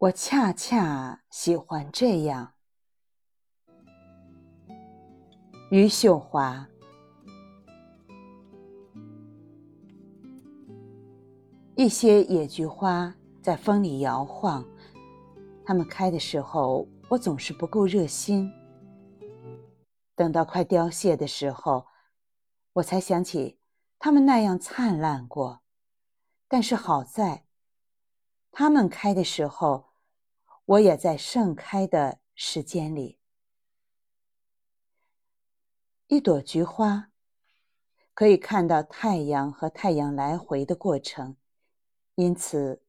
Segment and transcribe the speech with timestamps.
[0.00, 2.54] 我恰恰喜欢这样。
[5.70, 6.66] 余秀华，
[11.76, 14.64] 一些野菊花在风里摇晃，
[15.66, 18.50] 它们开的时候，我总是不够热心。
[20.14, 21.86] 等到快凋谢的时候，
[22.72, 23.58] 我才想起
[23.98, 25.60] 它们那样灿烂过。
[26.48, 27.44] 但是好在，
[28.50, 29.89] 它们开的时候。
[30.70, 33.18] 我也在盛开的时间里。
[36.06, 37.10] 一朵菊花
[38.14, 41.36] 可以看到太阳和太阳来回的过程，
[42.14, 42.84] 因此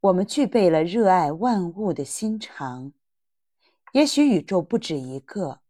[0.00, 2.92] 我们具备了热爱万物的心肠。
[3.92, 5.60] 也许宇宙不止一个，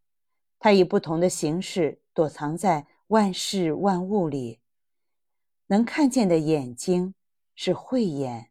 [0.57, 4.61] 它以不同的形式躲藏在万事万物里。
[5.67, 7.13] 能看见的眼睛
[7.53, 8.48] 是慧眼。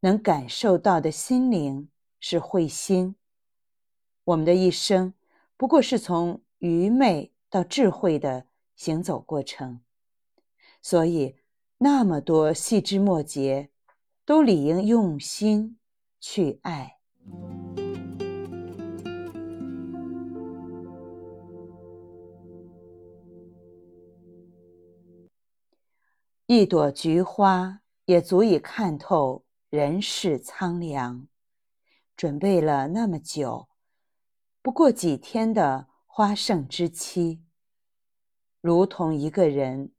[0.00, 3.16] 能感受到的心灵是慧心。
[4.24, 5.12] 我们的一生
[5.56, 9.80] 不过是从愚昧到智慧的行走过程，
[10.80, 11.36] 所以
[11.78, 13.70] 那么多细枝末节，
[14.24, 15.78] 都理应用心
[16.18, 16.98] 去爱。
[26.46, 29.44] 一朵菊花也足以看透。
[29.70, 31.28] 人世苍凉，
[32.16, 33.68] 准备了那么久，
[34.62, 37.44] 不过几天的花盛之期，
[38.60, 39.92] 如同一个人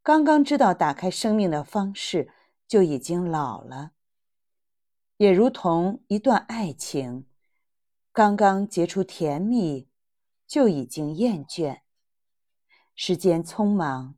[0.00, 2.32] 刚刚知道打开生命的方式
[2.68, 3.94] 就已经老了，
[5.16, 7.26] 也如同一段爱情
[8.12, 9.88] 刚刚结出甜蜜
[10.46, 11.80] 就已经厌倦。
[12.94, 14.14] 时间匆忙，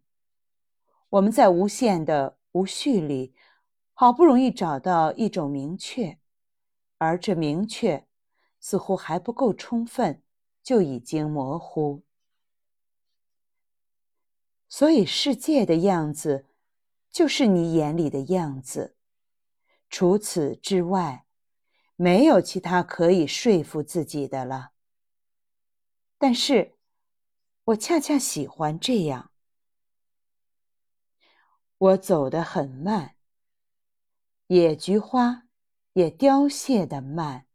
[1.08, 3.34] 我们在无限的无序里。
[4.02, 6.18] 好不容易找到一种明确，
[6.98, 8.04] 而这明确
[8.58, 10.24] 似乎还不够充分，
[10.60, 12.02] 就已经模糊。
[14.68, 16.46] 所以世界的样子，
[17.12, 18.96] 就是你眼里的样子。
[19.88, 21.24] 除此之外，
[21.94, 24.72] 没有其他可以说服自己的了。
[26.18, 26.74] 但是，
[27.66, 29.30] 我恰恰喜欢这样。
[31.78, 33.14] 我走得很慢。
[34.48, 35.44] 野菊花
[35.94, 37.46] 也凋谢的慢，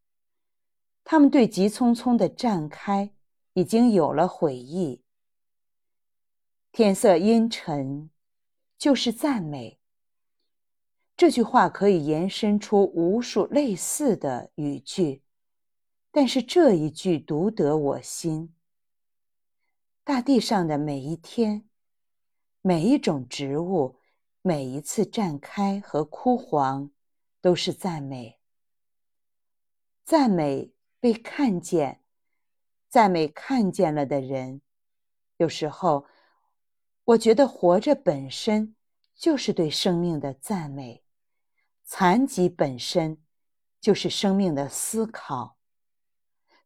[1.04, 3.14] 它们对急匆匆的绽开
[3.54, 5.04] 已经有了悔意。
[6.72, 8.10] 天色阴沉，
[8.78, 9.80] 就是赞美。
[11.16, 15.24] 这句话可以延伸出无数类似的语句，
[16.12, 18.54] 但是这一句独得我心。
[20.04, 21.68] 大地上的每一天，
[22.62, 23.97] 每一种植物。
[24.48, 26.90] 每一次绽开和枯黄，
[27.42, 28.40] 都是赞美。
[30.06, 30.72] 赞美
[31.02, 32.02] 被看见，
[32.88, 34.62] 赞美看见了的人。
[35.36, 36.06] 有时候，
[37.04, 38.74] 我觉得活着本身
[39.18, 41.04] 就是对生命的赞美，
[41.84, 43.22] 残疾本身
[43.82, 45.58] 就是生命的思考。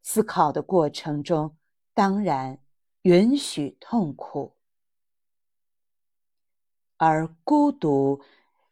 [0.04, 1.58] 思考的过程中，
[1.96, 2.60] 当然
[3.02, 4.56] 允许痛苦。
[7.04, 8.22] 而孤独，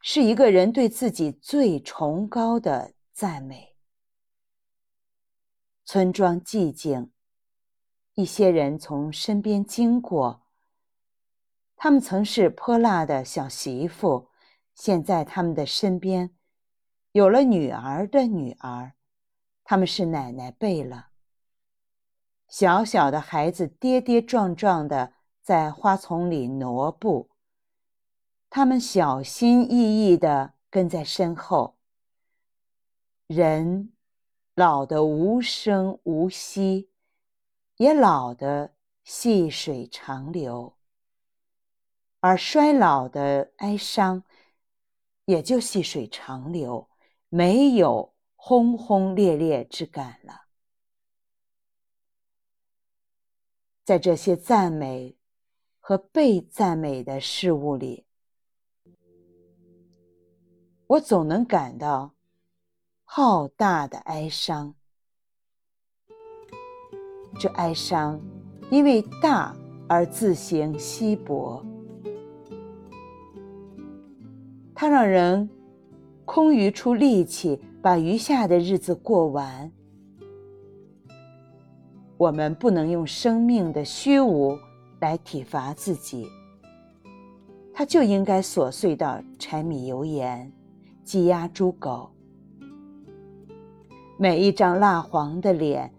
[0.01, 3.75] 是一个人对自己最崇高的赞美。
[5.84, 7.12] 村庄寂静，
[8.13, 10.44] 一些人从身边经过。
[11.75, 14.29] 他们曾是泼辣的小媳妇，
[14.75, 16.29] 现在他们的身边
[17.13, 18.94] 有了女儿的女儿，
[19.63, 21.07] 他们是奶奶辈了。
[22.47, 27.31] 小小的孩子跌跌撞撞的在花丛里挪步。
[28.49, 31.77] 他们小心翼翼地跟在身后。
[33.27, 33.93] 人
[34.55, 36.89] 老得无声无息，
[37.77, 40.75] 也老得细水长流。
[42.21, 44.24] 而衰老的哀伤，
[45.25, 46.89] 也就细水长流，
[47.29, 50.47] 没有轰轰烈烈之感了。
[53.85, 55.15] 在这些赞美
[55.79, 58.08] 和被赞美的事物里。
[60.89, 62.13] 我总能感到
[63.03, 64.74] 浩大的哀伤，
[67.39, 68.19] 这哀伤
[68.71, 69.56] 因为大
[69.88, 71.63] 而自行稀薄，
[74.74, 75.47] 它让人
[76.25, 79.71] 空余出力气把余下的日子过完。
[82.18, 84.57] 我们不能用生命的虚无
[85.00, 86.27] 来体罚自己，
[87.75, 90.51] 它就应该琐碎到柴米油盐。
[91.09, 92.11] 鸡鸭猪狗，
[94.15, 95.91] 每一张蜡黄的脸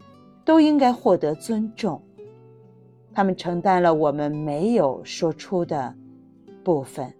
[0.44, 2.00] 都应该获得尊重。
[3.12, 5.92] 他们承担了我们没有说出的
[6.62, 7.12] 部分。